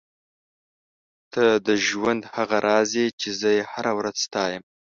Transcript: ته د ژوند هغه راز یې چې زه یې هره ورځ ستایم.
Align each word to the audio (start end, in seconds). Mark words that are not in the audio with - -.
ته 1.33 1.43
د 1.67 1.69
ژوند 1.87 2.21
هغه 2.35 2.57
راز 2.67 2.89
یې 2.99 3.07
چې 3.21 3.29
زه 3.39 3.49
یې 3.57 3.63
هره 3.71 3.91
ورځ 3.97 4.15
ستایم. 4.27 4.63